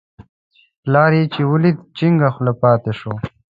[0.83, 3.13] پلار چې یې ولید، جینګه خوله پاتې شو.